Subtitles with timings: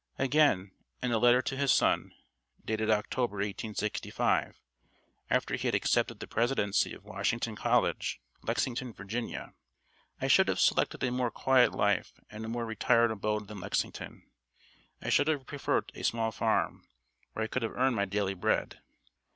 [0.17, 0.71] Again
[1.03, 2.11] in a letter to his son,
[2.65, 4.59] dated October, 1865,
[5.29, 9.53] after he had accepted the presidency of Washington College, Lexington, Virginia:
[10.19, 14.23] "I should have selected a more quiet life and a more retired abode than Lexington.
[15.03, 16.87] I should have preferred a small farm,
[17.33, 18.79] where I could have earned my daily bread."